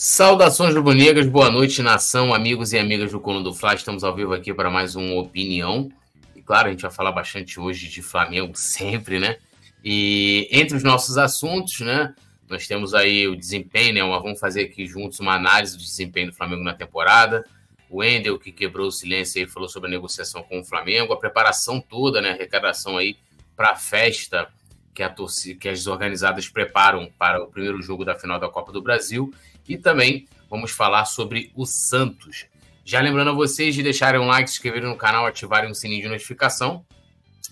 [0.00, 3.74] Saudações rubro-negras, boa noite, nação, amigos e amigas do Colo do Fla.
[3.74, 5.90] Estamos ao vivo aqui para mais uma opinião.
[6.36, 9.38] E claro, a gente vai falar bastante hoje de Flamengo, sempre, né?
[9.84, 12.14] E entre os nossos assuntos, né?
[12.48, 14.00] Nós temos aí o desempenho, né?
[14.02, 17.44] Vamos fazer aqui juntos uma análise do desempenho do Flamengo na temporada.
[17.90, 21.18] O Wendel, que quebrou o silêncio aí, falou sobre a negociação com o Flamengo, a
[21.18, 22.30] preparação toda, né?
[22.30, 23.16] A arrecadação aí
[23.56, 24.48] para a festa
[24.94, 28.70] que, a torcida, que as organizadas preparam para o primeiro jogo da final da Copa
[28.70, 29.34] do Brasil
[29.68, 32.46] e também vamos falar sobre o Santos.
[32.84, 36.02] Já lembrando a vocês de deixarem um like, se inscreverem no canal, ativarem o sininho
[36.02, 36.84] de notificação.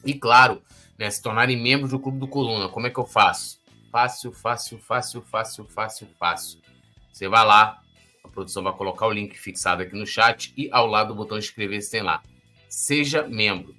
[0.04, 0.62] E claro,
[0.98, 2.68] né, se tornarem membros do Clube do Coluna.
[2.68, 3.60] Como é que eu faço?
[3.92, 6.60] Fácil, fácil, fácil, fácil, fácil, fácil.
[7.12, 7.80] Você vai lá,
[8.24, 11.38] a produção vai colocar o link fixado aqui no chat e ao lado do botão
[11.38, 12.22] inscrever-se tem lá.
[12.68, 13.74] Seja membro.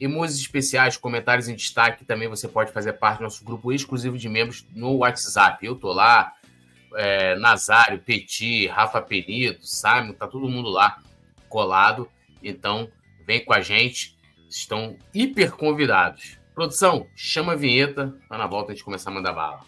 [0.00, 4.28] Emojis especiais, comentários em destaque, também você pode fazer parte do nosso grupo exclusivo de
[4.28, 5.64] membros no WhatsApp.
[5.66, 6.32] Eu tô lá,
[6.94, 10.98] é, Nazário, Petit, Rafa Penido, Simon, tá todo mundo lá
[11.48, 12.08] colado.
[12.42, 12.90] Então,
[13.26, 14.16] vem com a gente.
[14.48, 16.38] Estão hiper convidados.
[16.54, 18.14] Produção, chama a vinheta.
[18.28, 19.60] Tá na volta a gente começar a mandar bala.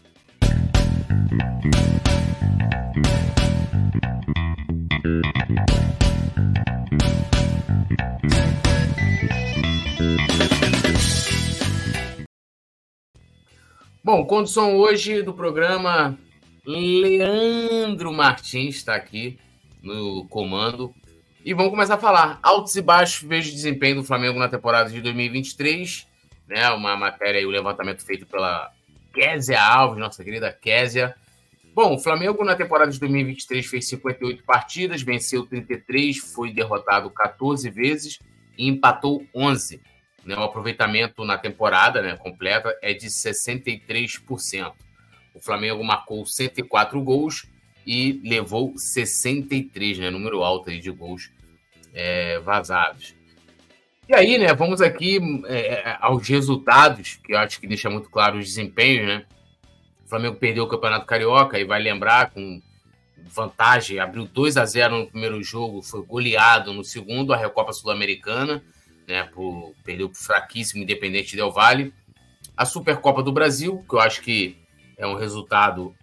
[14.02, 16.18] Bom, condição hoje do programa
[16.64, 19.38] Leandro Martins está aqui
[19.82, 20.94] no comando.
[21.44, 22.38] E vamos começar a falar.
[22.42, 26.06] Altos e baixos, vejo desempenho do Flamengo na temporada de 2023.
[26.46, 28.72] Né, uma matéria e o um levantamento feito pela
[29.14, 31.14] Késia Alves, nossa querida Késia.
[31.72, 37.70] Bom, o Flamengo na temporada de 2023 fez 58 partidas, venceu 33, foi derrotado 14
[37.70, 38.18] vezes
[38.58, 39.80] e empatou 11.
[40.24, 44.72] Né, o aproveitamento na temporada né, completa é de 63%.
[45.34, 47.46] O Flamengo marcou 104 gols
[47.86, 50.10] e levou 63, né?
[50.10, 51.30] Número alto aí de gols
[51.92, 53.14] é, vazados.
[54.08, 54.52] E aí, né?
[54.54, 59.06] Vamos aqui é, é, aos resultados, que eu acho que deixa muito claro os desempenhos,
[59.06, 59.24] né?
[60.04, 62.60] O Flamengo perdeu o Campeonato Carioca e vai lembrar com
[63.32, 68.64] vantagem, abriu 2 a 0 no primeiro jogo, foi goleado no segundo, a Recopa Sul-Americana,
[69.06, 69.22] né?
[69.24, 71.94] Por, perdeu para fraquíssimo Independente Del Vale.
[72.56, 74.59] A Supercopa do Brasil, que eu acho que
[75.00, 75.94] é um resultado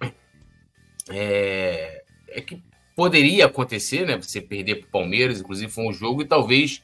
[1.09, 2.61] é, é que
[2.95, 4.17] poderia acontecer, né?
[4.17, 6.81] Você perder para o Palmeiras, inclusive foi um jogo, e talvez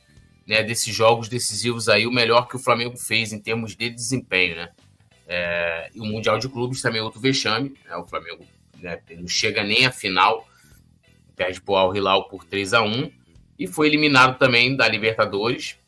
[0.48, 4.56] né, desses jogos decisivos aí, o melhor que o Flamengo fez em termos de desempenho,
[4.56, 4.70] né?
[5.28, 7.96] É, e o Mundial de Clubes também é outro vexame, né?
[7.98, 8.46] O Flamengo
[8.78, 10.48] né, não chega nem à final,
[11.36, 13.12] perde para o Al Hilal por 3 a 1
[13.58, 15.80] e foi eliminado também da Libertadores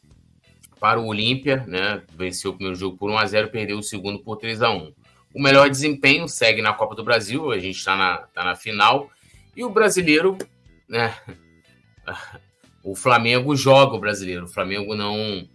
[0.79, 2.01] para o Olímpia, né?
[2.17, 5.04] Venceu o primeiro jogo por 1 a 0 perdeu o segundo por 3 a 1
[5.35, 9.11] o melhor desempenho segue na Copa do Brasil, a gente está na, tá na final.
[9.53, 10.37] E o brasileiro,
[10.89, 11.13] né?
[12.87, 15.49] O Flamengo joga o brasileiro, o Flamengo não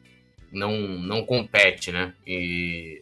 [0.51, 2.13] não, não compete, né?
[2.27, 3.01] E,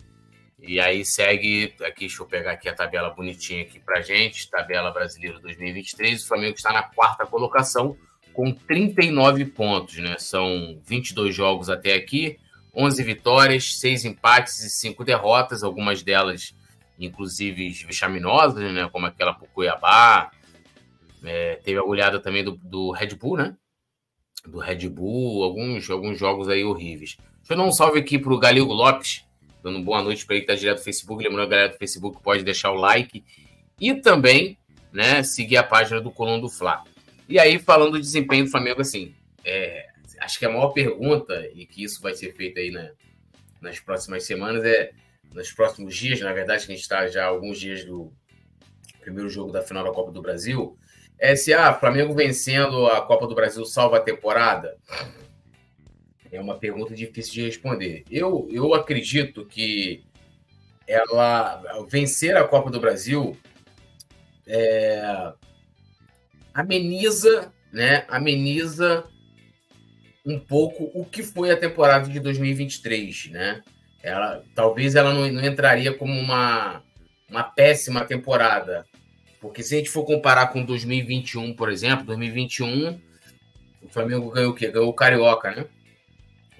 [0.61, 4.91] e aí segue, aqui, deixa eu pegar aqui a tabela bonitinha aqui pra gente, tabela
[4.91, 7.97] brasileira 2023, o Flamengo está na quarta colocação
[8.35, 10.17] com 39 pontos, né?
[10.19, 12.39] São 22 jogos até aqui,
[12.75, 16.55] 11 vitórias, 6 empates e 5 derrotas, algumas delas
[16.99, 18.89] inclusive vexaminosas, né?
[18.91, 20.31] Como aquela pro Cuiabá.
[21.25, 23.57] É, teve a olhada também do, do Red Bull, né?
[24.47, 27.17] Do Red Bull, alguns, alguns jogos aí horríveis.
[27.39, 29.25] Deixa eu dar um salve aqui pro Galego Lopes,
[29.63, 31.23] dando boa noite para ele que tá direto do Facebook.
[31.23, 33.25] Lembrando a galera do Facebook pode deixar o like
[33.81, 34.59] e também,
[34.93, 36.85] né, seguir a página do Coluna do Fla.
[37.29, 39.87] E aí, falando do desempenho do Flamengo, assim, é,
[40.21, 42.93] acho que a maior pergunta, e que isso vai ser feito aí né,
[43.61, 44.93] nas próximas semanas, é
[45.35, 48.13] nos próximos dias, na verdade, que a gente está já alguns dias do
[49.01, 50.77] primeiro jogo da final da Copa do Brasil,
[51.19, 54.77] é se ah, Flamengo vencendo a Copa do Brasil salva a temporada?
[56.31, 58.05] É uma pergunta difícil de responder.
[58.11, 60.05] Eu, eu acredito que
[60.87, 63.37] ela vencer a Copa do Brasil
[64.47, 65.33] é,
[66.55, 68.05] ameniza, né?
[68.09, 69.05] Ameniza
[70.25, 73.63] um pouco o que foi a temporada de 2023, né?
[74.03, 76.83] Ela talvez ela não, não entraria como uma,
[77.29, 78.87] uma péssima temporada.
[79.41, 83.01] Porque se a gente for comparar com 2021, por exemplo, 2021,
[83.83, 84.69] o Flamengo ganhou o quê?
[84.69, 85.67] Ganhou o Carioca, né?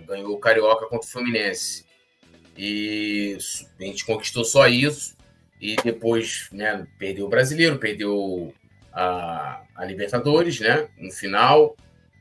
[0.07, 1.85] Ganhou o Carioca contra o Fluminense.
[2.57, 3.37] E
[3.79, 5.17] a gente conquistou só isso.
[5.61, 8.55] E depois, né, perdeu o Brasileiro, perdeu
[8.93, 10.89] a, a Libertadores, né?
[10.97, 11.77] No final,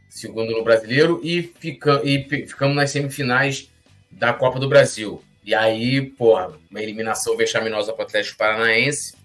[0.10, 3.70] segundo no Brasileiro, e, fica, e ficamos nas semifinais
[4.12, 5.24] da Copa do Brasil.
[5.44, 9.16] E aí, porra, uma eliminação vexaminosa para o Atlético Paranaense.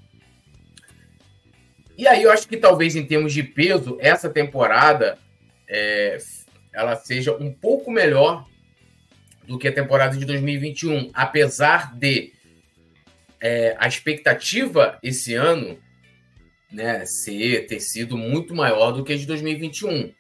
[1.99, 5.19] E aí eu acho que talvez em termos de peso, essa temporada
[5.69, 6.19] é,
[6.73, 8.47] ela seja um pouco melhor
[9.47, 12.33] do que a temporada de 2021, apesar de
[13.41, 15.79] é, a expectativa esse ano
[16.71, 20.13] né, ser, ter sido muito maior do que a de 2021.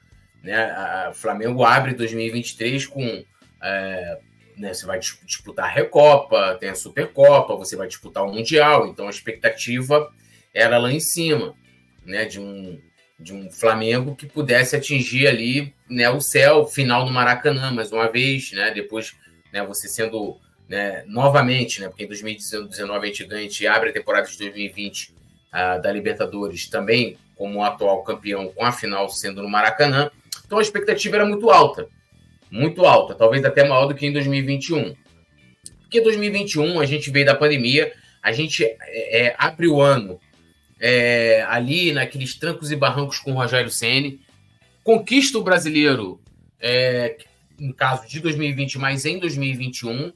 [0.42, 1.08] Né?
[1.08, 3.24] O Flamengo abre 2023 com.
[3.62, 4.18] É,
[4.62, 9.08] né, você vai disputar a Recopa, tem a Supercopa, você vai disputar o Mundial, então
[9.08, 10.08] a expectativa
[10.54, 11.52] era lá em cima,
[12.06, 12.80] né, de um,
[13.18, 18.08] de um Flamengo que pudesse atingir ali né, o céu final no Maracanã mais uma
[18.08, 19.16] vez, né, depois
[19.52, 20.38] né, você sendo
[20.68, 24.38] né, novamente, né, porque em 2019 a gente ganha, a gente abre a temporada de
[24.38, 25.14] 2020 uh,
[25.50, 30.08] ah, da Libertadores também como atual campeão com a final sendo no Maracanã,
[30.46, 31.88] então a expectativa era muito alta,
[32.52, 34.94] muito alta, talvez até maior do que em 2021.
[35.80, 40.20] Porque 2021 a gente veio da pandemia, a gente é, é abre o ano
[40.78, 44.20] é, ali naqueles trancos e barrancos com o Rogério Ceni,
[44.84, 46.20] conquista o brasileiro,
[46.60, 47.16] é,
[47.58, 50.12] no caso de 2020, mas em 2021.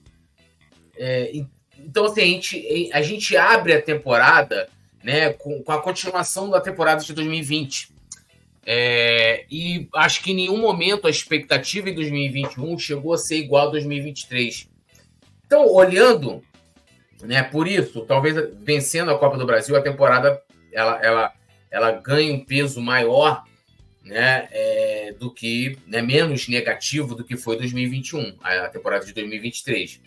[0.99, 1.33] É,
[1.79, 4.69] então, assim, a gente, a gente abre a temporada
[5.03, 7.96] né, com, com a continuação da temporada de 2020.
[8.69, 13.69] É, e acho que em nenhum momento a expectativa em 2021 chegou a ser igual
[13.69, 14.69] a 2023.
[15.47, 16.43] Então, olhando
[17.23, 20.43] né, por isso, talvez vencendo a Copa do Brasil, a temporada
[20.73, 21.33] ela, ela,
[21.71, 23.45] ela ganha um peso maior
[24.05, 30.01] né, é, do que, né, menos negativo do que foi 2021, a temporada de 2023.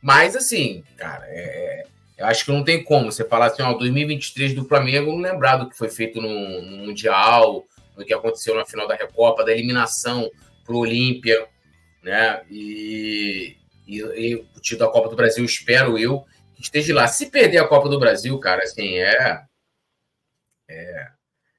[0.00, 1.86] Mas, assim, cara, é,
[2.16, 5.56] eu acho que não tem como você falar assim, ó, 2023 do Flamengo, não lembrar
[5.56, 7.64] do que foi feito no, no Mundial,
[7.96, 10.30] do que aconteceu na final da Recopa, da eliminação
[10.64, 11.46] para o Olímpia,
[12.02, 13.56] né, e,
[13.86, 16.24] e, e o título da Copa do Brasil, espero eu,
[16.54, 17.06] que esteja lá.
[17.06, 19.44] Se perder a Copa do Brasil, cara, assim, é
[20.68, 21.08] é,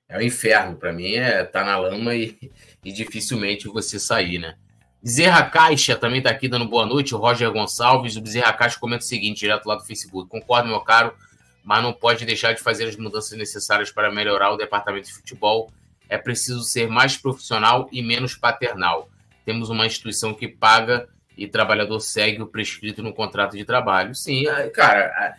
[0.10, 0.76] é o inferno.
[0.76, 2.38] Para mim é tá na lama e,
[2.84, 4.56] e dificilmente você sair, né?
[5.02, 7.14] Bezerra Caixa também está aqui dando boa noite.
[7.14, 8.16] O Roger Gonçalves.
[8.16, 10.30] O Bezerra Caixa comenta o seguinte, direto lá do Facebook.
[10.30, 11.16] Concordo, meu caro,
[11.64, 15.72] mas não pode deixar de fazer as mudanças necessárias para melhorar o departamento de futebol.
[16.10, 19.10] É preciso ser mais profissional e menos paternal.
[19.46, 21.08] Temos uma instituição que paga
[21.38, 24.16] e trabalhador segue o prescrito no contrato de trabalho.
[24.16, 25.36] Sim, cara,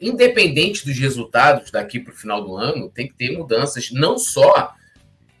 [0.00, 4.74] independente dos resultados daqui para o final do ano, tem que ter mudanças, não só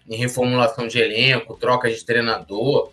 [0.08, 2.92] em reformulação de elenco, troca de treinador,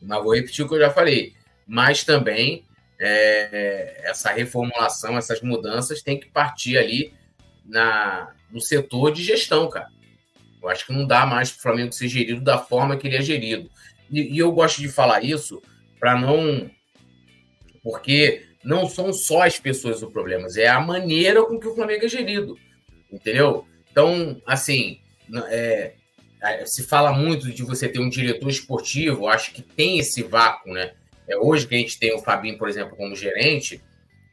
[0.00, 1.34] mas vou repetir o que eu já falei,
[1.66, 2.64] mas também
[2.98, 7.12] é, essa reformulação, essas mudanças tem que partir ali
[7.64, 9.88] na, no setor de gestão, cara.
[10.62, 13.16] Eu acho que não dá mais para o Flamengo ser gerido da forma que ele
[13.16, 13.70] é gerido.
[14.10, 15.62] E, e eu gosto de falar isso
[15.98, 16.70] para não.
[17.82, 22.04] Porque não são só as pessoas o problema, é a maneira com que o Flamengo
[22.04, 22.58] é gerido,
[23.12, 23.64] entendeu?
[23.92, 24.98] Então, assim,
[25.46, 25.94] é,
[26.42, 30.72] é, se fala muito de você ter um diretor esportivo, acho que tem esse vácuo,
[30.72, 30.94] né?
[31.28, 33.80] É hoje que a gente tem o Fabinho, por exemplo, como gerente,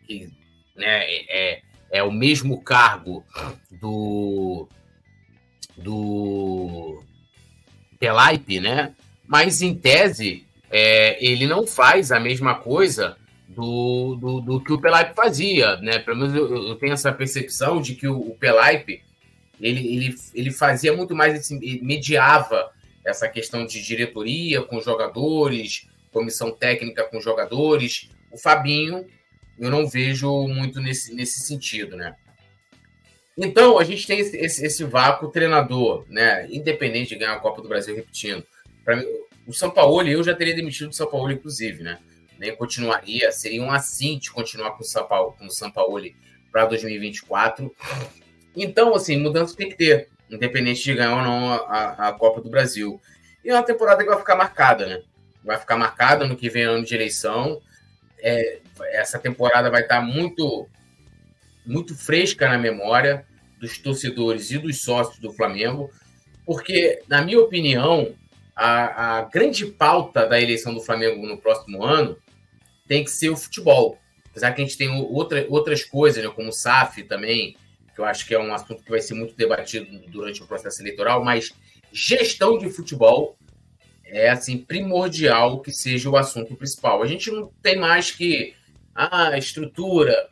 [0.07, 0.31] que
[0.75, 1.61] né, é,
[1.91, 3.23] é o mesmo cargo
[3.71, 4.67] do
[5.77, 7.03] do
[7.99, 8.93] Pelaipe, né?
[9.27, 13.17] Mas em tese é, ele não faz a mesma coisa
[13.47, 15.99] do, do, do, que o Pelaipe fazia, né?
[15.99, 19.01] Pelo menos eu, eu tenho essa percepção de que o, o Pelaipe
[19.61, 22.71] ele, ele, ele fazia muito mais, esse, mediava
[23.05, 28.09] essa questão de diretoria com jogadores, comissão técnica com jogadores.
[28.31, 29.05] O Fabinho,
[29.59, 32.15] eu não vejo muito nesse, nesse sentido, né?
[33.37, 36.47] Então, a gente tem esse, esse, esse vácuo treinador, né?
[36.49, 38.45] Independente de ganhar a Copa do Brasil, repetindo.
[38.87, 39.05] Mim,
[39.47, 41.99] o São Paulo, eu já teria demitido o São Paulo, inclusive, né?
[42.43, 46.01] nem continuaria, seria um assim de continuar com o São Paulo, com o São Paulo
[46.51, 47.73] para 2024.
[48.55, 52.49] Então, assim, mudança tem que ter, independente de ganhar ou não a, a Copa do
[52.49, 53.01] Brasil.
[53.43, 55.01] E é uma temporada que vai ficar marcada, né?
[55.43, 57.61] Vai ficar marcada no que vem ano de eleição.
[58.19, 58.59] É,
[58.91, 60.67] essa temporada vai estar muito,
[61.65, 63.25] muito fresca na memória
[63.59, 65.89] dos torcedores e dos sócios do Flamengo,
[66.45, 68.13] porque, na minha opinião,
[68.55, 72.17] a, a grande pauta da eleição do Flamengo no próximo ano
[72.87, 73.97] tem que ser o futebol.
[74.29, 77.55] Apesar que a gente tem outra, outras coisas, né, como o SAF também,
[77.93, 80.81] que eu acho que é um assunto que vai ser muito debatido durante o processo
[80.81, 81.53] eleitoral, mas
[81.91, 83.37] gestão de futebol
[84.03, 87.01] é assim primordial que seja o assunto principal.
[87.01, 88.55] A gente não tem mais que
[88.95, 90.29] ah, a estrutura,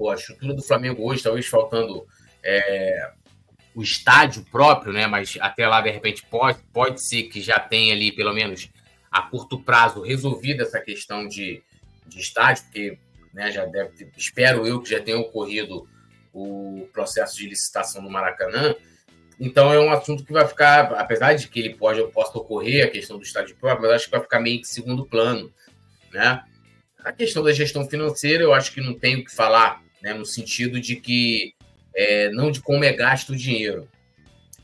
[0.00, 2.06] pô, a estrutura do Flamengo hoje, talvez faltando
[2.42, 3.10] é,
[3.74, 5.06] o estádio próprio, né?
[5.06, 8.70] Mas até lá, de repente, pode, pode ser que já tenha ali, pelo menos,
[9.12, 11.62] a curto prazo resolvida essa questão de,
[12.06, 12.98] de estádio, porque
[13.34, 15.86] né, já deve espero eu que já tenha ocorrido
[16.32, 18.74] o processo de licitação do Maracanã.
[19.38, 22.90] Então é um assunto que vai ficar, apesar de que ele pode, possa ocorrer, a
[22.90, 25.52] questão do estádio próprio, mas acho que vai ficar meio que segundo plano,
[26.10, 26.42] né?
[27.04, 30.14] A questão da gestão financeira, eu acho que não tenho que falar, né?
[30.14, 31.54] No sentido de que,
[31.94, 33.88] é, não de como é gasto o dinheiro,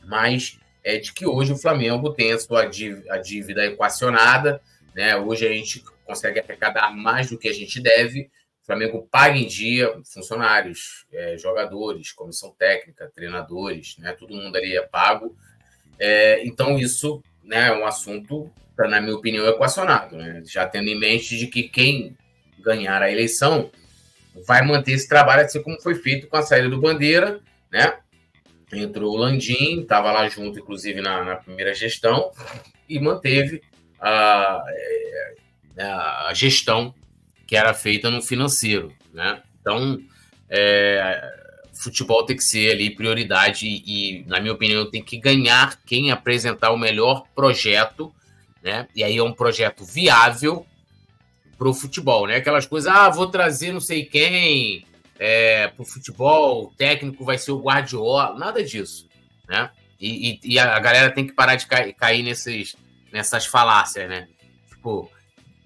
[0.05, 4.61] mas é de que hoje o Flamengo tem a sua dívida, a dívida equacionada,
[4.95, 5.15] né?
[5.15, 8.29] Hoje a gente consegue arrecadar mais do que a gente deve,
[8.67, 14.11] Flamengo paga em dia funcionários, é, jogadores, comissão técnica, treinadores, né?
[14.11, 15.37] Todo mundo ali é pago.
[15.97, 20.17] É, então, isso né, é um assunto, na minha opinião, equacionado.
[20.17, 20.43] Né?
[20.45, 22.17] Já tendo em mente de que quem
[22.59, 23.71] ganhar a eleição
[24.45, 27.39] vai manter esse trabalho assim como foi feito com a saída do Bandeira,
[27.71, 27.97] né?
[28.71, 32.31] Entrou o Landim, estava lá junto, inclusive, na, na, primeira gestão,
[32.87, 33.61] e manteve
[33.99, 34.61] a,
[35.77, 36.93] é, a gestão
[37.45, 39.41] que era feita no financeiro, né?
[39.61, 40.01] Então,
[40.49, 41.33] é,
[41.73, 46.71] futebol tem que ser ali prioridade e, na minha opinião, tem que ganhar quem apresentar
[46.71, 48.13] o melhor projeto,
[48.61, 48.87] né?
[48.95, 50.65] E aí é um projeto viável
[51.57, 52.37] para o futebol, né?
[52.37, 54.85] Aquelas coisas, ah, vou trazer não sei quem
[55.17, 59.07] é, para o futebol, o técnico vai ser o Guardiola, nada disso,
[59.47, 59.71] né?
[59.99, 62.75] E, e, e a galera tem que parar de cair, cair nesses,
[63.11, 64.27] nessas falácias, né?
[64.69, 65.09] Tipo,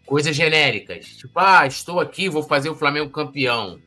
[0.06, 1.06] coisas genéricas.
[1.06, 3.80] Tipo, ah, estou aqui, vou fazer o Flamengo campeão.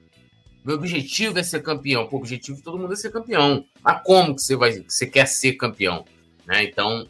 [0.64, 2.06] Meu objetivo é ser campeão.
[2.06, 3.66] Pô, o objetivo de todo mundo é ser campeão.
[3.82, 6.06] Mas como que você, vai, que você quer ser campeão?
[6.46, 6.64] Né?
[6.64, 7.06] Então,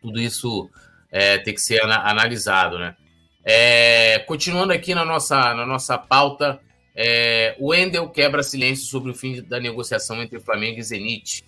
[0.00, 0.70] tudo isso
[1.10, 2.78] é, tem que ser analisado.
[2.78, 2.94] Né?
[3.44, 6.60] É, continuando aqui na nossa, na nossa pauta,
[6.94, 11.44] é, o Wendel quebra silêncio sobre o fim da negociação entre Flamengo e Zenit.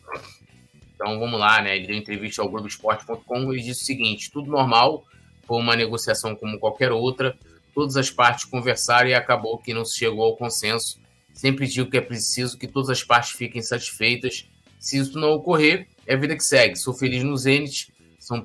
[0.95, 1.77] Então vamos lá, né?
[1.77, 5.05] Ele deu entrevista ao Globoesporte.com e disse o seguinte: tudo normal,
[5.47, 7.37] foi uma negociação como qualquer outra,
[7.75, 11.01] todas as partes conversaram e acabou que não se chegou ao consenso.
[11.35, 14.47] Sempre digo que é preciso que todas as partes fiquem satisfeitas.
[14.79, 16.77] Se isso não ocorrer, é a vida que segue.
[16.77, 18.45] Sou feliz no Zenit, São,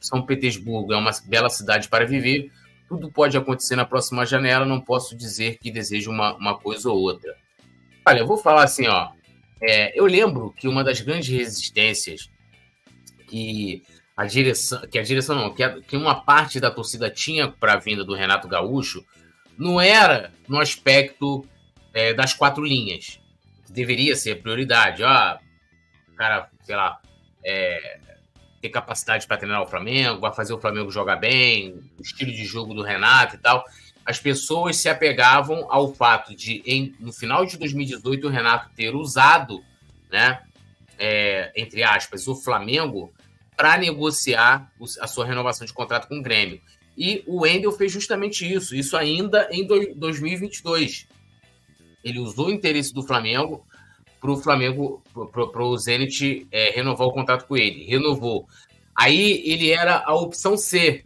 [0.00, 2.50] São Petersburgo é uma bela cidade para viver.
[2.88, 6.98] Tudo pode acontecer na próxima janela, não posso dizer que desejo uma, uma coisa ou
[6.98, 7.36] outra.
[8.06, 9.10] Olha, eu vou falar assim, ó.
[9.60, 12.30] É, eu lembro que uma das grandes resistências
[13.28, 13.82] que
[14.16, 17.74] a direção, que a direção não, que, a, que uma parte da torcida tinha para
[17.74, 19.04] a vinda do Renato Gaúcho,
[19.56, 21.44] não era no aspecto
[21.92, 23.20] é, das quatro linhas,
[23.66, 25.02] que deveria ser prioridade.
[25.02, 27.00] O cara, sei lá,
[27.44, 28.00] é,
[28.60, 32.44] ter capacidade para treinar o Flamengo, vai fazer o Flamengo jogar bem, o estilo de
[32.44, 33.64] jogo do Renato e tal.
[34.04, 38.94] As pessoas se apegavam ao fato de, em, no final de 2018, o Renato ter
[38.94, 39.62] usado,
[40.10, 40.40] né,
[40.98, 43.12] é, entre aspas, o Flamengo
[43.56, 46.60] para negociar a sua renovação de contrato com o Grêmio.
[46.96, 51.06] E o Wendel fez justamente isso, isso ainda em 2022.
[52.02, 53.64] Ele usou o interesse do Flamengo
[54.20, 57.84] para o Flamengo, para o Zenit é, renovar o contrato com ele.
[57.84, 58.46] Renovou.
[58.94, 61.04] Aí ele era a opção C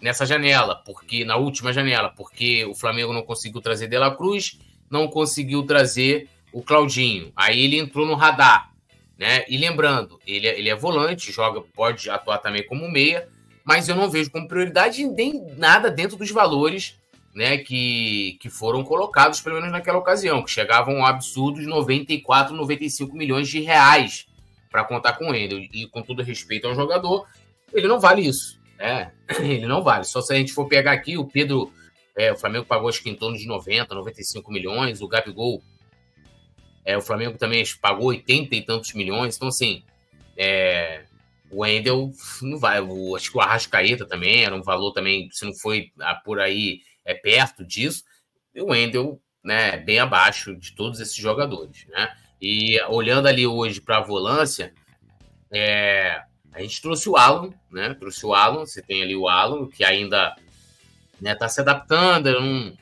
[0.00, 4.58] nessa janela, porque na última janela, porque o Flamengo não conseguiu trazer De La Cruz,
[4.90, 7.32] não conseguiu trazer o Claudinho.
[7.34, 8.72] Aí ele entrou no radar.
[9.16, 9.44] Né?
[9.48, 13.28] E lembrando, ele é, ele é volante, joga, pode atuar também como meia,
[13.64, 16.98] mas eu não vejo como prioridade nem nada dentro dos valores
[17.34, 22.54] né, que, que foram colocados, pelo menos naquela ocasião, que chegavam um absurdo de 94,
[22.54, 24.26] 95 milhões de reais
[24.70, 25.68] para contar com ele.
[25.72, 27.26] E com todo respeito ao jogador,
[27.72, 28.60] ele não vale isso.
[28.78, 29.12] Né?
[29.38, 30.02] Ele não vale.
[30.04, 31.72] Só se a gente for pegar aqui, o Pedro,
[32.16, 35.62] é, o Flamengo pagou acho que em torno de 90, 95 milhões, o Gabigol
[36.84, 39.36] é, o Flamengo também pagou 80 e tantos milhões.
[39.36, 39.82] Então, assim,
[40.36, 41.04] é,
[41.50, 42.10] o Wendel
[42.42, 42.80] não vai.
[42.80, 46.40] O, acho que o Arrascaeta também era um valor também, se não foi ah, por
[46.40, 48.04] aí, é perto disso.
[48.54, 52.14] E o Wendel, né, bem abaixo de todos esses jogadores, né?
[52.40, 54.74] E olhando ali hoje para a volância,
[55.52, 57.94] é, a gente trouxe o Alan, né?
[57.94, 60.36] Trouxe o Alan, você tem ali o Alan, que ainda
[61.20, 62.76] né, tá se adaptando, não,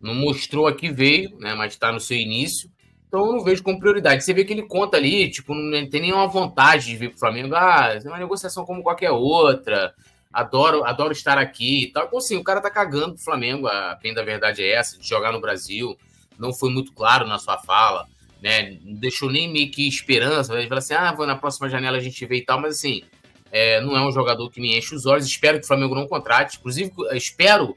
[0.00, 1.54] não mostrou a que veio, né?
[1.54, 2.70] Mas está no seu início.
[3.06, 4.24] Então eu não vejo como prioridade.
[4.24, 7.54] Você vê que ele conta ali, tipo, não tem nenhuma vontade de vir pro Flamengo.
[7.54, 9.94] Ah, é uma negociação como qualquer outra.
[10.34, 12.06] Adoro, adoro estar aqui e tal.
[12.06, 13.68] Então, assim, o cara tá cagando pro Flamengo.
[13.68, 15.96] A bem da verdade é essa, de jogar no Brasil.
[16.38, 18.08] Não foi muito claro na sua fala,
[18.42, 18.78] né?
[18.82, 20.52] Não deixou nem meio que esperança.
[20.54, 23.02] Ele fala assim: ah, vou na próxima janela a gente vê e tal, mas assim.
[23.52, 25.26] É, não é um jogador que me enche os olhos.
[25.26, 26.58] Espero que o Flamengo não contrate.
[26.58, 27.76] Inclusive, espero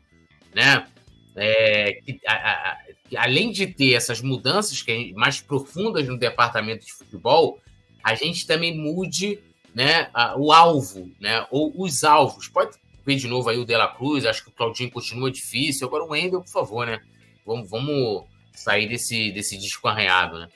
[0.56, 0.88] né,
[1.36, 2.78] é, que, a, a,
[3.18, 7.62] além de ter essas mudanças que mais profundas no departamento de futebol,
[8.04, 9.40] a gente também mude
[9.78, 12.48] né, o alvo, né, ou os alvos.
[12.48, 15.86] Pode ver de novo aí o De La Cruz, acho que o Claudinho continua difícil.
[15.86, 17.00] Agora o Wendel, por favor, né?
[17.46, 20.48] Vamos, vamos sair desse, desse disco arranhado, né?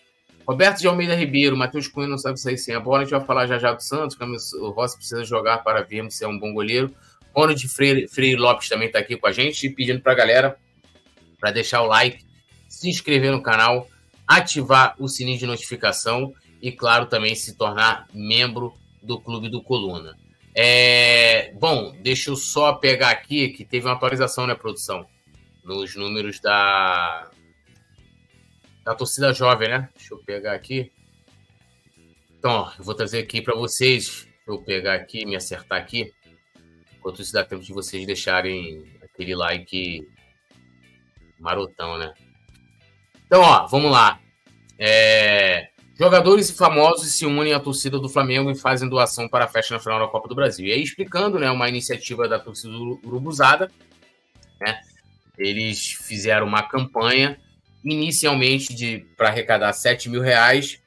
[0.44, 3.01] Roberto de Almeida Ribeiro, Matheus Cunha não sabe sair sem a bola.
[3.01, 4.18] A gente vai falar já já do Santos.
[4.54, 6.92] O Rossi precisa jogar para vermos se é um bom goleiro.
[7.32, 10.58] Ronald Freire, Freire Lopes também está aqui com a gente, pedindo para a galera
[11.40, 12.25] para deixar o like,
[12.68, 13.88] se inscrever no canal,
[14.28, 20.17] ativar o sininho de notificação e, claro, também se tornar membro do Clube do Coluna.
[20.53, 25.08] É, bom, deixa eu só pegar aqui que teve uma atualização, né, produção?
[25.63, 27.31] Nos números da,
[28.84, 29.89] da torcida jovem, né?
[29.96, 30.91] Deixa eu pegar aqui.
[32.38, 34.24] Então, ó, eu vou trazer aqui para vocês.
[34.24, 36.12] Deixa eu pegar aqui, me acertar aqui.
[36.98, 40.08] Enquanto isso dá tempo de vocês deixarem aquele like
[41.39, 42.13] marotão, né?
[43.25, 44.20] Então, ó, vamos lá.
[44.77, 45.71] É...
[46.01, 49.75] Jogadores e famosos se unem à torcida do Flamengo e fazem doação para a festa
[49.75, 50.65] na final da Copa do Brasil.
[50.65, 53.70] E aí, explicando, né, uma iniciativa da torcida Urubuzada,
[54.60, 54.81] né?
[55.38, 57.39] Eles fizeram uma campanha
[57.86, 60.81] inicialmente de para arrecadar 7 mil reais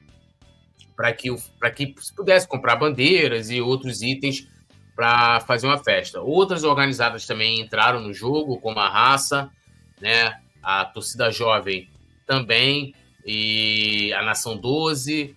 [0.97, 4.45] para que, para que pudesse comprar bandeiras e outros itens
[4.97, 6.19] para fazer uma festa.
[6.19, 9.49] Outras organizadas também entraram no jogo, como a Raça,
[10.01, 11.89] né, a Torcida Jovem
[12.27, 12.93] também,
[13.25, 15.35] e a Nação 12.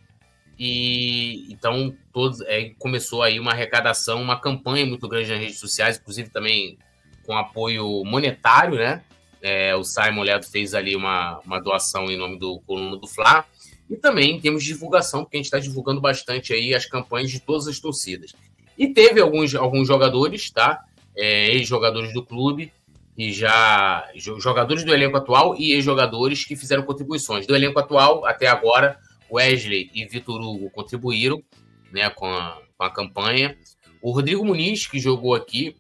[0.59, 5.99] E então todos, é, começou aí uma arrecadação, uma campanha muito grande nas redes sociais,
[5.99, 6.76] inclusive também
[7.25, 9.02] com apoio monetário, né?
[9.40, 13.45] É, o Simon Leto fez ali uma, uma doação em nome do Coluna do Fla.
[13.88, 17.66] E também temos divulgação, porque a gente está divulgando bastante aí as campanhas de todas
[17.68, 18.35] as torcidas.
[18.76, 20.85] E teve alguns, alguns jogadores, tá?
[21.16, 22.73] É, ex-jogadores do clube,
[23.19, 24.09] e já.
[24.15, 27.47] Jogadores do elenco atual e ex-jogadores que fizeram contribuições.
[27.47, 28.97] Do elenco atual, até agora,
[29.31, 31.43] Wesley e Vitor Hugo contribuíram
[31.93, 33.59] né, com, a, com a campanha.
[34.01, 35.75] O Rodrigo Muniz, que jogou aqui,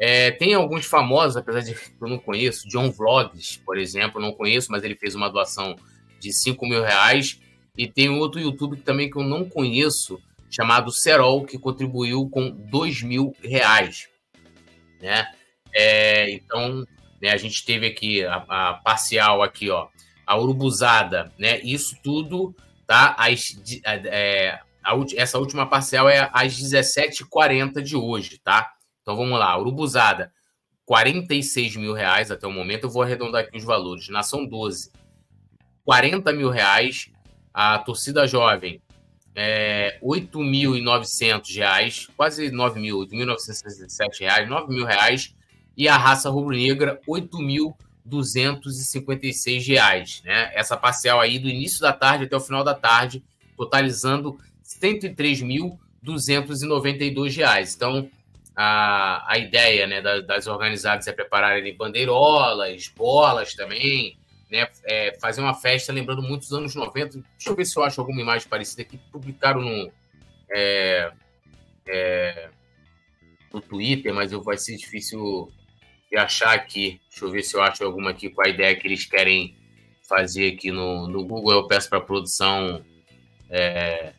[0.00, 4.32] é, tem alguns famosos, apesar de que eu não conheço, John Vlogs, por exemplo, não
[4.32, 5.76] conheço, mas ele fez uma doação
[6.18, 7.38] de 5 mil reais.
[7.76, 10.18] E tem outro YouTube também que eu não conheço,
[10.50, 14.08] chamado Serol, que contribuiu com 2 mil reais.
[15.02, 15.26] Né?
[15.74, 16.84] É, então,
[17.20, 19.88] né, a gente teve aqui a, a, parcial aqui, ó,
[20.26, 21.60] a urubuzada, né?
[21.60, 22.54] Isso tudo
[22.86, 28.72] tá às, é, a, essa última parcial é às 17h40 de hoje, tá?
[29.02, 30.32] Então vamos lá, Urubuzada,
[30.84, 32.84] 46 mil reais até o momento.
[32.84, 34.08] Eu vou arredondar aqui os valores.
[34.08, 34.90] Nação 12,
[35.84, 37.10] 40 mil reais.
[37.52, 38.80] A torcida jovem,
[39.34, 45.34] é, 8.900 reais, quase 9 mil, 8.967 reais, 9 mil reais.
[45.78, 50.20] E a raça rubro-negra, 8.256 reais.
[50.24, 50.50] Né?
[50.52, 53.22] Essa parcial aí do início da tarde até o final da tarde,
[53.56, 57.76] totalizando 103.292 reais.
[57.76, 58.10] Então,
[58.56, 64.18] a, a ideia né, das, das organizadas é prepararem bandeirolas, bolas também,
[64.50, 67.20] né, é, fazer uma festa lembrando muitos anos 90.
[67.20, 69.92] Deixa eu ver se eu acho alguma imagem parecida que publicaram no,
[70.50, 71.12] é,
[71.86, 72.48] é,
[73.54, 75.52] no Twitter, mas eu, vai ser difícil
[76.10, 77.00] de achar aqui.
[77.08, 79.56] Deixa eu ver se eu acho alguma aqui com a ideia que eles querem
[80.08, 81.52] fazer aqui no, no Google.
[81.52, 82.82] Eu peço para a produção
[83.50, 84.12] é,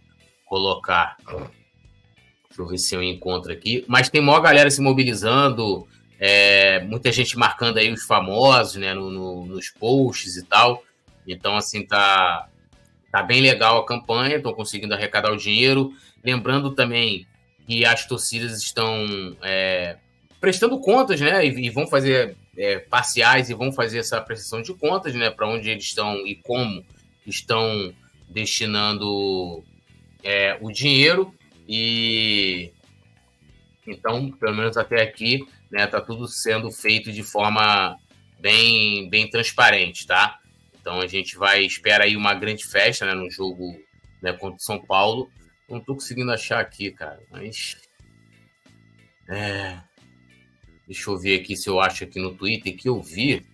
[0.46, 1.18] colocar.
[1.26, 3.84] Deixa eu ver se eu encontro aqui.
[3.88, 5.88] Mas tem maior galera se mobilizando,
[6.20, 10.84] é, muita gente marcando aí os famosos, né, no, no, nos posts e tal.
[11.28, 12.50] Então, assim, tá,
[13.12, 15.94] tá bem legal a campanha, estão conseguindo arrecadar o dinheiro.
[16.24, 17.26] Lembrando também
[17.66, 19.98] que as torcidas estão é,
[20.40, 24.74] prestando contas, né, e, e vão fazer é, parciais e vão fazer essa prestação de
[24.74, 26.84] contas, né, para onde eles estão e como
[27.26, 27.94] estão
[28.30, 29.64] destinando
[30.24, 31.34] é, o dinheiro.
[31.68, 32.72] E
[33.86, 37.98] então, pelo menos até aqui, né, tá tudo sendo feito de forma
[38.40, 40.40] bem, bem transparente, tá?
[40.80, 43.76] Então a gente vai espera aí uma grande festa, né, no jogo
[44.22, 45.30] né, contra o São Paulo.
[45.68, 47.78] Não tô conseguindo achar aqui, cara, mas
[49.30, 49.80] é...
[50.90, 53.46] deixa eu ver aqui se eu acho aqui no Twitter que eu vi,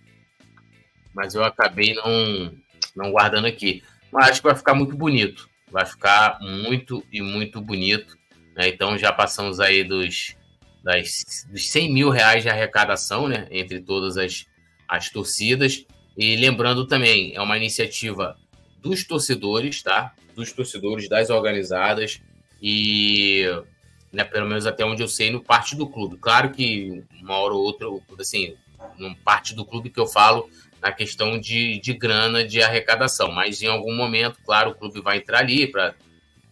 [1.14, 2.54] mas eu acabei não
[2.96, 3.82] não guardando aqui.
[4.10, 8.16] Mas acho que vai ficar muito bonito vai ficar muito e muito bonito.
[8.54, 8.68] Né?
[8.68, 10.36] Então já passamos aí dos,
[10.82, 13.46] das, dos 100 mil reais de arrecadação né?
[13.50, 14.46] entre todas as,
[14.88, 15.84] as torcidas.
[16.16, 18.38] E lembrando também, é uma iniciativa
[18.80, 20.14] dos torcedores, tá?
[20.34, 22.22] Dos torcedores, das organizadas
[22.62, 23.44] e,
[24.16, 26.16] né, pelo menos até onde eu sei, no parte do clube.
[26.16, 27.86] Claro que uma hora ou outra,
[28.18, 28.56] assim,
[28.96, 30.48] no parte do clube que eu falo,
[30.80, 33.30] na questão de, de grana de arrecadação.
[33.30, 35.94] Mas em algum momento, claro, o clube vai entrar ali para.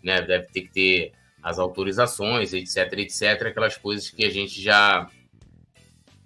[0.02, 5.08] Né, deve ter que ter as autorizações, etc, etc, aquelas coisas que a gente já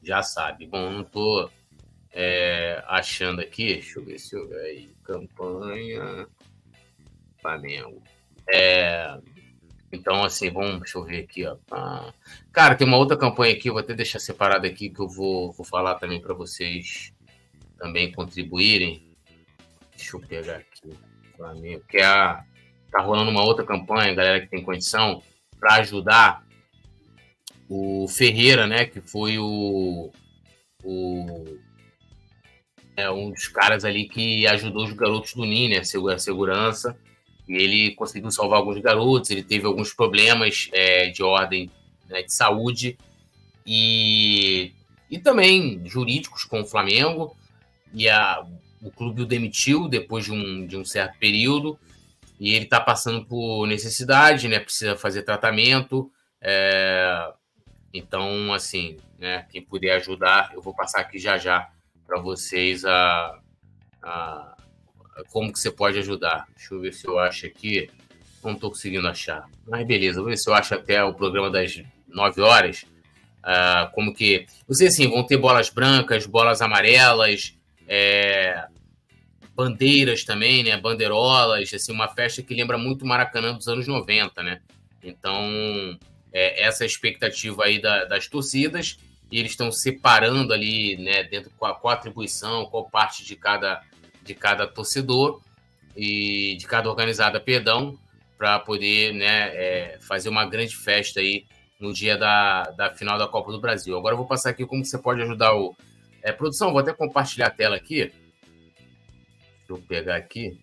[0.03, 0.67] já sabe.
[0.67, 1.49] Bom, não estou
[2.13, 6.27] é, achando aqui, deixa eu ver se eu aí, campanha.
[7.41, 8.03] Flamengo.
[8.53, 9.17] É,
[9.91, 11.57] então, assim, vamos, deixa eu ver aqui, ó.
[11.71, 12.13] Ah,
[12.53, 15.65] cara, tem uma outra campanha aqui, vou até deixar separado aqui que eu vou, vou
[15.65, 17.13] falar também para vocês
[17.79, 19.17] também contribuírem.
[19.97, 20.93] Deixa eu pegar aqui,
[21.37, 22.45] Flamengo, que é a,
[22.91, 25.23] tá rolando uma outra campanha, galera que tem condição,
[25.59, 26.47] para ajudar
[27.69, 30.11] o Ferreira, né, que foi o,
[30.83, 31.59] o
[32.97, 36.99] é um dos caras ali que ajudou os garotos do NIN, né, segurança,
[37.49, 41.71] e ele conseguiu salvar alguns garotos, ele teve alguns problemas é, de ordem
[42.09, 42.99] né, de saúde
[43.67, 44.73] e,
[45.11, 47.37] e também jurídicos com o Flamengo,
[47.93, 48.45] e a,
[48.83, 51.79] o clube o demitiu depois de um, de um certo período,
[52.41, 54.61] e ele está passando por necessidade, né?
[54.61, 56.11] Precisa fazer tratamento.
[56.41, 57.33] É,
[57.93, 59.47] então, assim, né?
[59.51, 61.69] Quem puder ajudar, eu vou passar aqui já já
[62.07, 63.39] para vocês a,
[64.03, 64.57] a,
[65.31, 66.47] como que você pode ajudar.
[66.57, 67.91] Deixa eu ver se eu acho aqui.
[68.43, 69.49] Não estou conseguindo achar.
[69.67, 72.85] Mas beleza, vou ver se eu acho até o programa das 9 horas.
[73.39, 74.47] Uh, como que.
[74.67, 77.55] Vocês assim, vão ter bolas brancas, bolas amarelas,
[77.87, 78.67] é,
[79.55, 80.77] bandeiras também, né?
[80.77, 84.61] Bandeirolas, assim, uma festa que lembra muito Maracanã dos anos 90, né?
[85.03, 85.99] Então,
[86.33, 88.99] é, essa é a expectativa aí da, das torcidas,
[89.31, 93.83] e eles estão separando ali, né, dentro com a atribuição, qual parte de cada,
[94.29, 95.41] de cada torcedor
[95.97, 97.99] e de cada organizada, perdão,
[98.37, 101.47] para poder né, é, fazer uma grande festa aí
[101.81, 103.97] no dia da, da final da Copa do Brasil.
[103.97, 105.75] Agora eu vou passar aqui como você pode ajudar o.
[106.23, 108.13] É, produção, vou até compartilhar a tela aqui
[109.61, 110.59] Deixa eu pegar aqui.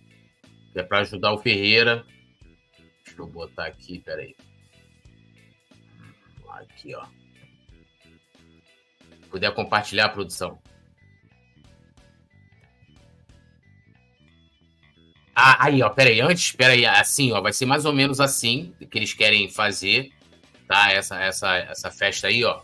[0.71, 2.05] Que é para ajudar o Ferreira.
[3.03, 4.35] Deixa eu botar aqui, peraí.
[6.49, 7.05] Aqui, ó.
[9.29, 10.59] Puder compartilhar a produção.
[15.35, 18.97] Ah, aí, ó, peraí, antes, peraí, assim, ó, vai ser mais ou menos assim que
[18.97, 20.11] eles querem fazer,
[20.65, 20.93] tá?
[20.93, 22.61] Essa, essa, essa festa aí, ó.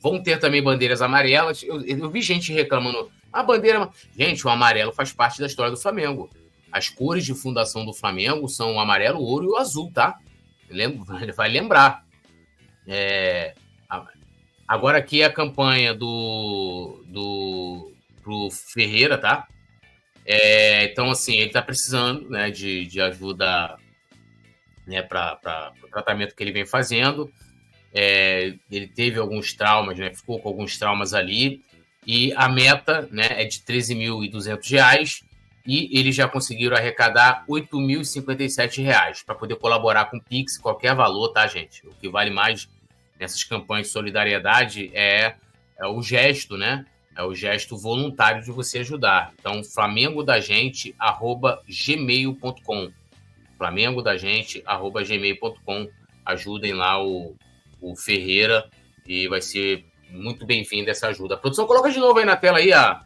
[0.00, 1.62] Vão ter também bandeiras amarelas.
[1.62, 3.88] Eu, eu vi gente reclamando a bandeira.
[4.16, 6.30] Gente, o amarelo faz parte da história do Flamengo.
[6.70, 10.18] As cores de fundação do Flamengo são o amarelo, o ouro e o azul, tá?
[11.34, 12.04] Vai lembrar.
[12.86, 13.54] É...
[14.68, 17.92] Agora aqui é a campanha do, do
[18.22, 19.46] pro Ferreira, tá?
[20.26, 23.78] É, então, assim, ele tá precisando né, de, de ajuda
[24.86, 27.32] né, para o tratamento que ele vem fazendo.
[27.94, 31.62] É, ele teve alguns traumas, né, ficou com alguns traumas ali.
[32.04, 35.24] E a meta né, é de R$ 13.200
[35.66, 41.28] e eles já conseguiram arrecadar R$ 8.057 para poder colaborar com o Pix, qualquer valor,
[41.30, 41.86] tá, gente?
[41.86, 42.68] O que vale mais
[43.18, 45.34] nessas campanhas de solidariedade é,
[45.78, 46.86] é o gesto, né?
[47.16, 49.32] É o gesto voluntário de você ajudar.
[49.40, 52.92] Então, flamengo da gente, arroba gmail.com.
[53.56, 55.88] Flamengo da gente, arroba gmail.com.
[56.26, 57.34] Ajudem lá o,
[57.80, 58.68] o Ferreira
[59.06, 61.34] e vai ser muito bem-vinda essa ajuda.
[61.34, 63.02] A produção, coloca de novo aí na tela aí a,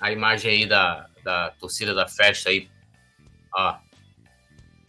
[0.00, 2.68] a imagem aí da, da torcida da festa aí.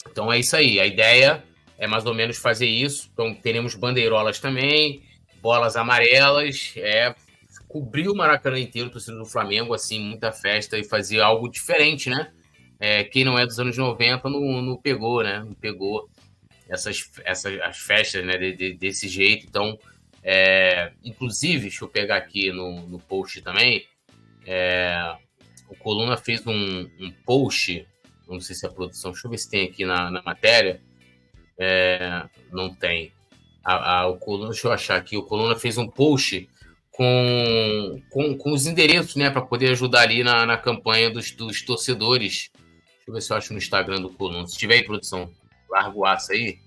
[0.10, 0.80] Então é isso aí.
[0.80, 1.43] A ideia
[1.78, 3.10] é mais ou menos fazer isso.
[3.13, 5.04] Então teremos bandeirolas também,
[5.41, 7.13] bolas amarelas, é
[7.67, 12.32] cobrir o Maracanã inteiro, torcida do Flamengo, assim, muita festa e fazer algo diferente, né?
[12.80, 15.39] É, quem não é dos anos 90 não, não pegou, né?
[15.39, 16.10] Não pegou
[16.69, 19.45] essas, essas as festas né, de, de, desse jeito.
[19.45, 19.77] Então,
[20.23, 23.86] é, inclusive, deixa eu pegar aqui no, no post também.
[24.45, 25.15] É,
[25.69, 27.86] o Coluna fez um, um, post,
[28.27, 30.82] não sei se é a produção, deixa eu ver se tem aqui na, na matéria.
[31.58, 33.12] É, não tem.
[33.63, 35.17] A, a, o Coluna, deixa eu achar aqui.
[35.17, 36.47] O Coluna fez um post
[36.97, 41.62] com, com, com os endereços, né, para poder ajudar ali na, na campanha dos, dos
[41.62, 42.49] torcedores.
[42.51, 44.47] Deixa eu ver se eu acho no Instagram do Coluna.
[44.47, 45.31] Se tiver aí, produção,
[45.69, 46.60] larga o aço aí.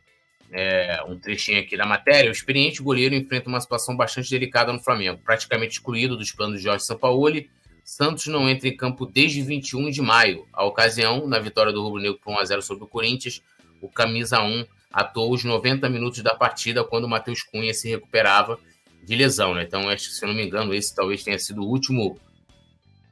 [0.50, 2.28] é, um trechinho aqui da matéria.
[2.28, 6.64] O experiente goleiro enfrenta uma situação bastante delicada no Flamengo, praticamente excluído dos planos de
[6.64, 7.50] Jorge Sampaoli.
[7.84, 10.46] Santos não entra em campo desde 21 de maio.
[10.52, 13.42] A ocasião, na vitória do Rubro Negro por 1x0 sobre o Corinthians,
[13.80, 18.58] o camisa 1 atuou os 90 minutos da partida quando o Matheus Cunha se recuperava
[19.02, 19.64] de lesão, né?
[19.64, 22.18] Então, se eu não me engano, esse talvez tenha sido o último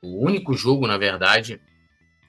[0.02, 1.60] o único jogo, na verdade,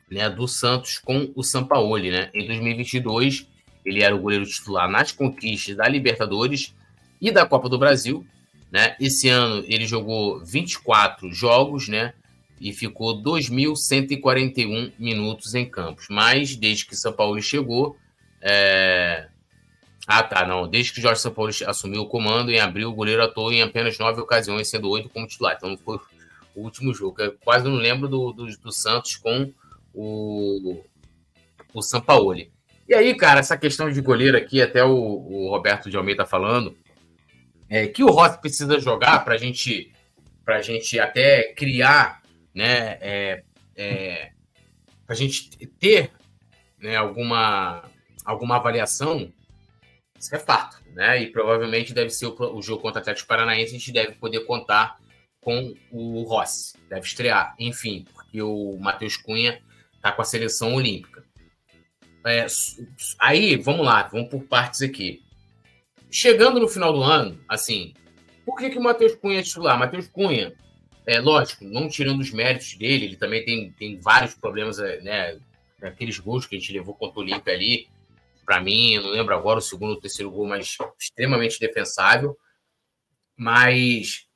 [0.09, 2.29] né, do Santos com o Sampaoli, né?
[2.33, 3.47] Em 2022,
[3.83, 6.73] ele era o goleiro titular nas conquistas da Libertadores
[7.19, 8.25] e da Copa do Brasil,
[8.71, 8.95] né?
[8.99, 12.13] Esse ano ele jogou 24 jogos, né?
[12.61, 16.05] E ficou 2.141 minutos em campos.
[16.09, 17.97] Mas desde que São Paulo chegou,
[18.39, 19.27] é...
[20.07, 23.23] ah tá, não, desde que Jorge São Paulo assumiu o comando em abril, o goleiro
[23.23, 25.55] atuou em apenas nove ocasiões, sendo oito como titular.
[25.57, 25.99] Então não foi
[26.55, 27.21] o último jogo.
[27.21, 29.51] Eu quase não lembro do, do, do Santos com
[29.93, 30.83] o,
[31.73, 32.51] o Sampaoli.
[32.87, 36.29] E aí, cara, essa questão de goleiro aqui, até o, o Roberto de Almeida tá
[36.29, 36.77] falando,
[37.69, 39.91] é que o Rossi precisa jogar para gente,
[40.45, 42.21] a gente até criar,
[42.53, 43.43] né, é,
[43.75, 44.31] é,
[45.05, 46.11] para a gente ter
[46.79, 47.83] né, alguma,
[48.25, 49.31] alguma avaliação,
[50.19, 51.21] isso é fato, né?
[51.21, 54.41] E provavelmente deve ser o, o jogo contra o Atlético Paranaense, a gente deve poder
[54.45, 54.97] contar
[55.43, 56.77] com o Rossi.
[56.89, 59.61] Deve estrear, enfim, porque o Matheus Cunha
[59.95, 61.23] está com a seleção olímpica.
[62.25, 62.45] É,
[63.19, 65.21] aí, vamos lá, vamos por partes aqui.
[66.09, 67.93] Chegando no final do ano, assim,
[68.45, 69.77] por que, que o Matheus Cunha é titular?
[69.77, 70.53] Matheus Cunha,
[71.05, 75.39] é lógico, não tirando os méritos dele, ele também tem, tem vários problemas, é, né?
[75.81, 77.89] Aqueles gols que a gente levou contra o Olímpia ali,
[78.45, 82.37] para mim, não lembro agora o segundo ou terceiro gol, mas extremamente defensável.
[83.37, 84.27] Mas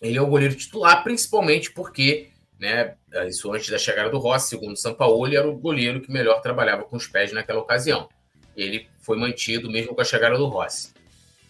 [0.00, 2.94] ele é o goleiro titular, principalmente porque, né,
[3.28, 6.84] isso antes da chegada do Rossi, segundo o Sampaoli, era o goleiro que melhor trabalhava
[6.84, 8.08] com os pés naquela ocasião.
[8.56, 10.92] Ele foi mantido mesmo com a chegada do Rossi.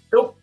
[0.06, 0.34] Então,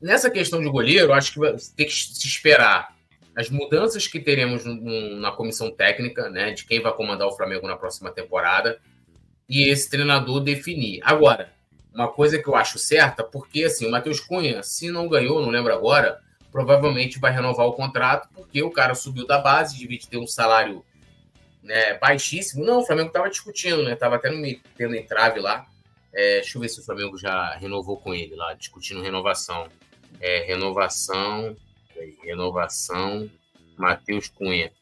[0.00, 1.40] nessa questão de goleiro, acho que
[1.76, 2.94] tem que se esperar
[3.36, 7.76] as mudanças que teremos na comissão técnica, né, de quem vai comandar o Flamengo na
[7.76, 8.80] próxima temporada,
[9.48, 11.00] e esse treinador definir.
[11.02, 11.52] Agora,
[11.92, 15.50] uma coisa que eu acho certa, porque assim, o Matheus Cunha, se não ganhou, não
[15.50, 20.18] lembro agora, provavelmente vai renovar o contrato, porque o cara subiu da base, devia ter
[20.18, 20.84] um salário
[21.62, 22.64] né, baixíssimo.
[22.64, 23.94] Não, o Flamengo estava discutindo, né?
[23.94, 24.42] Tava até no,
[24.76, 25.66] tendo entrave lá.
[26.12, 29.68] É, deixa eu ver se o Flamengo já renovou com ele lá, discutindo renovação.
[30.20, 31.56] É, renovação.
[32.22, 33.30] Renovação.
[33.76, 34.72] Matheus Cunha.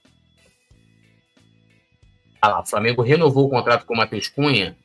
[2.41, 4.77] Ah lá, o Flamengo renovou o contrato com o Matheus Cunha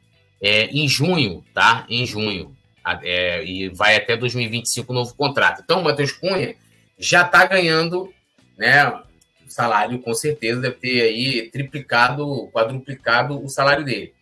[0.42, 1.86] é, em junho, tá?
[1.90, 2.56] Em junho.
[3.02, 5.62] É, e vai até 2025 o novo contrato.
[5.64, 6.56] Então, o Matheus Cunha
[7.04, 8.14] já está ganhando,
[8.58, 9.02] né?
[9.48, 14.14] Salário, com certeza, deve ter aí triplicado, quadruplicado o salário dele.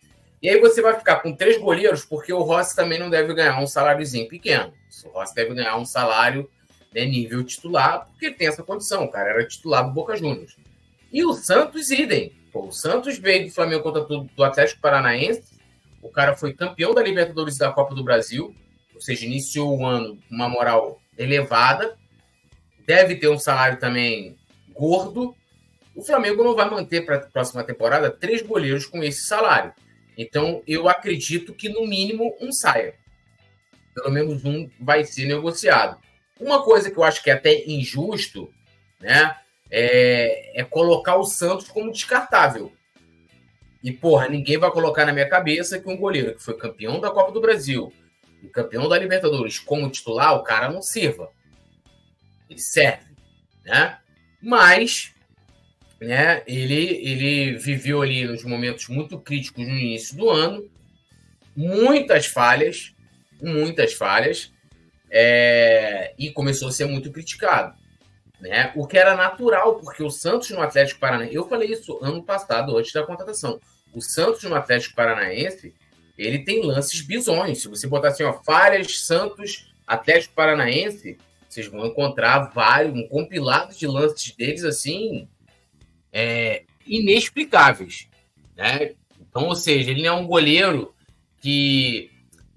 [0.42, 3.58] E aí você vai ficar com três goleiros, porque o Rossi também não deve ganhar
[3.60, 4.72] um saláriozinho pequeno.
[5.04, 6.50] O Rossi deve ganhar um salário
[6.92, 9.04] né, nível titular, porque tem essa condição.
[9.04, 10.56] O cara era titular do Boca Juniors.
[11.12, 12.32] E o Santos, idem.
[12.52, 15.44] Pô, o Santos veio do Flamengo contra tudo do Atlético Paranaense.
[16.02, 18.54] O cara foi campeão da Libertadores da Copa do Brasil.
[18.92, 21.96] Ou seja, iniciou o ano com uma moral elevada
[22.86, 24.36] deve ter um salário também
[24.72, 25.34] gordo.
[25.94, 29.72] O Flamengo não vai manter para a próxima temporada três goleiros com esse salário.
[30.16, 32.94] Então, eu acredito que no mínimo um saia.
[33.94, 35.98] Pelo menos um vai ser negociado.
[36.40, 38.52] Uma coisa que eu acho que é até injusto,
[39.00, 39.36] né?
[39.70, 42.72] É, é colocar o Santos como descartável.
[43.82, 47.10] E, porra, ninguém vai colocar na minha cabeça que um goleiro que foi campeão da
[47.10, 47.92] Copa do Brasil
[48.42, 51.30] e campeão da Libertadores como titular, o cara não sirva
[52.52, 53.04] ele serve,
[53.64, 53.98] né?
[54.40, 55.12] Mas,
[56.00, 60.68] né, ele, ele viveu ali nos momentos muito críticos no início do ano,
[61.56, 62.94] muitas falhas,
[63.40, 64.52] muitas falhas,
[65.10, 67.76] é, e começou a ser muito criticado.
[68.40, 68.72] Né?
[68.74, 72.76] O que era natural, porque o Santos no Atlético Paranaense, eu falei isso ano passado,
[72.76, 73.60] antes da contratação.
[73.94, 75.74] O Santos no Atlético Paranaense,
[76.18, 77.62] ele tem lances bizonhos.
[77.62, 81.18] Se você botar assim, ó, falhas, Santos, Atlético Paranaense,
[81.52, 85.28] vocês vão encontrar vários, um compilado de lances deles assim,
[86.10, 88.08] é, inexplicáveis.
[88.56, 88.94] Né?
[89.20, 90.94] Então, ou seja, ele é um goleiro
[91.40, 92.10] que,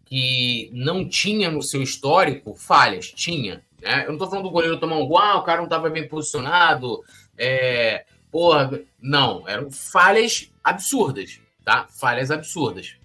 [0.06, 3.62] que não tinha no seu histórico falhas, tinha.
[3.82, 4.04] Né?
[4.04, 6.08] Eu não estou falando do goleiro tomar um gol, ah, o cara não estava bem
[6.08, 7.04] posicionado,
[7.38, 11.88] é, porra, não, eram falhas absurdas, tá?
[11.90, 12.96] Falhas absurdas.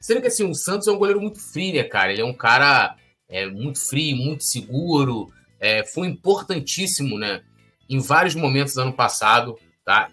[0.00, 2.12] Sendo que assim, o Santos é um goleiro muito frio, cara?
[2.12, 2.96] Ele é um cara
[3.32, 7.42] é, muito frio, muito seguro, é, foi importantíssimo, né?
[7.88, 10.10] Em vários momentos do ano passado, tá?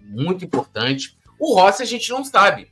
[0.00, 1.16] Muito importante.
[1.38, 2.68] O Rossi a gente não sabe.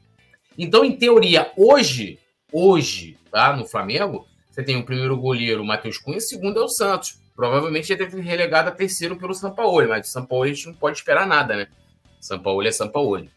[0.56, 2.18] Então, em teoria, hoje,
[2.52, 3.56] hoje, tá?
[3.56, 7.20] No Flamengo, você tem o primeiro goleiro, o Matheus Cunha, o segundo é o Santos.
[7.34, 10.98] Provavelmente ele teve relegado a terceiro pelo Sampaoli, mas o Sampaoli a gente não pode
[10.98, 11.68] esperar nada, né?
[12.20, 13.30] Sampaoli é Sampaoli.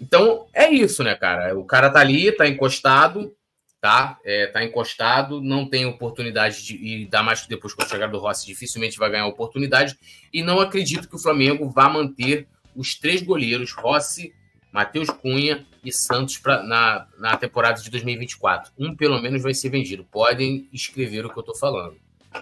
[0.00, 1.58] Então, é isso, né, cara?
[1.58, 3.34] O cara tá ali, tá encostado,
[3.80, 4.18] tá?
[4.24, 6.76] É, tá encostado, não tem oportunidade de.
[6.76, 9.96] E dá mais que depois com a chegada do Rossi, dificilmente vai ganhar oportunidade.
[10.32, 14.34] E não acredito que o Flamengo vá manter os três goleiros, Rossi,
[14.72, 18.72] Matheus Cunha e Santos pra, na, na temporada de 2024.
[18.78, 20.04] Um pelo menos vai ser vendido.
[20.04, 21.96] Podem escrever o que eu tô falando.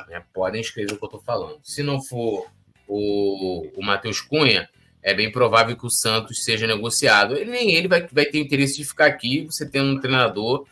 [0.09, 0.22] Né?
[0.33, 1.59] Podem escrever o que eu tô falando.
[1.62, 2.46] Se não for
[2.88, 4.68] o, o Matheus Cunha,
[5.03, 7.37] é bem provável que o Santos seja negociado.
[7.37, 10.66] Ele, nem ele vai, vai ter interesse de ficar aqui, você tem um treinador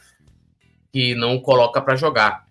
[0.95, 2.47] que não coloca para jogar.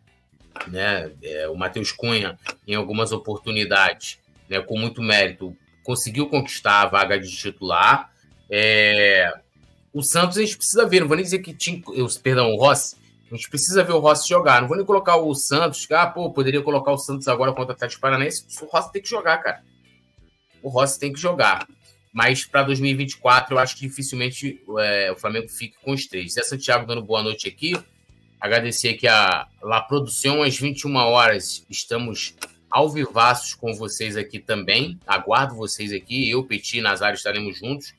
[0.67, 1.13] Né?
[1.23, 7.17] É, o Matheus Cunha, em algumas oportunidades, né, com muito mérito, conseguiu conquistar a vaga
[7.17, 8.11] de titular.
[8.49, 9.33] É,
[9.93, 11.81] o Santos a gente precisa ver, não vou nem dizer que tinha.
[12.21, 12.97] Perdão, o Rossi.
[13.31, 14.59] A gente precisa ver o Rossi jogar.
[14.59, 17.71] Não vou nem colocar o Santos, que, ah, pô, poderia colocar o Santos agora contra
[17.71, 18.45] o Atlético Paranaense.
[18.61, 19.63] O Rossi tem que jogar, cara
[20.63, 21.67] o Rossi tem que jogar.
[22.11, 26.33] Mas para 2024, eu acho que dificilmente é, o Flamengo fique com os três.
[26.33, 27.73] Zé Santiago dando boa noite aqui.
[28.43, 31.65] Agradecer aqui a La Produção, às 21 horas.
[31.69, 32.35] Estamos
[32.69, 34.99] ao vivaços com vocês aqui também.
[35.07, 36.29] Aguardo vocês aqui.
[36.29, 37.93] Eu, Petit e Nazário estaremos juntos.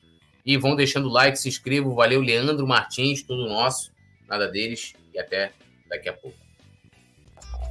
[0.45, 1.95] E vão deixando like, se inscrevam.
[1.95, 3.91] Valeu, Leandro Martins, tudo nosso.
[4.29, 4.93] Nada deles.
[5.15, 5.51] E até
[5.89, 6.37] daqui a pouco.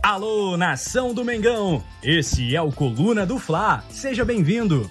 [0.03, 1.81] Alô, nação do Mengão!
[2.03, 3.85] Esse é o Coluna do Fla.
[3.89, 4.91] Seja bem-vindo.